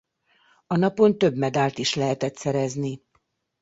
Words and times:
A 0.67 0.75
napon 0.77 1.17
több 1.17 1.35
medált 1.35 1.77
is 1.77 1.95
lehetett 1.95 2.35
szerezni. 2.35 3.01